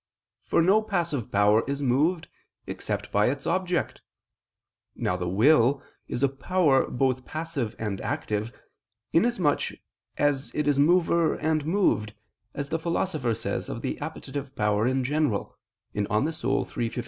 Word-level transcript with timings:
For 0.41 0.63
no 0.63 0.81
passive 0.81 1.31
power 1.31 1.63
is 1.67 1.83
moved 1.83 2.27
except 2.65 3.11
by 3.11 3.27
its 3.29 3.45
object. 3.45 4.01
Now 4.95 5.15
the 5.15 5.29
will 5.29 5.83
is 6.07 6.23
a 6.23 6.27
power 6.27 6.89
both 6.89 7.23
passive 7.23 7.75
and 7.77 8.01
active, 8.01 8.51
inasmuch 9.13 9.73
as 10.17 10.49
it 10.55 10.67
is 10.67 10.79
mover 10.79 11.35
and 11.35 11.67
moved, 11.67 12.15
as 12.55 12.69
the 12.69 12.79
Philosopher 12.79 13.35
says 13.35 13.69
of 13.69 13.83
the 13.83 13.99
appetitive 14.01 14.55
power 14.55 14.87
in 14.87 15.03
general 15.03 15.55
(De 15.93 15.99
Anima 16.11 16.31
iii, 16.31 16.63
text. 16.89 16.99